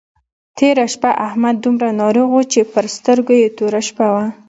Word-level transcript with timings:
تېره 0.57 0.85
شپه 0.93 1.11
احمد 1.27 1.55
دومره 1.63 1.89
ناروغ 2.01 2.27
وو 2.31 2.43
چې 2.53 2.61
پر 2.73 2.85
سترګو 2.95 3.33
يې 3.41 3.47
توره 3.57 3.81
شپه 3.87 4.07
وه. 4.13 4.25